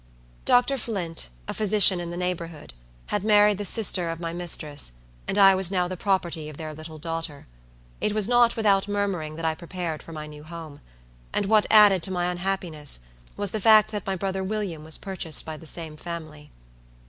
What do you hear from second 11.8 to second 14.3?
to my unhappiness, was the fact that my